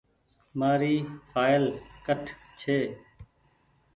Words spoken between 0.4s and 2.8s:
مآريِ ڦآئل ڪٺ ڇي۔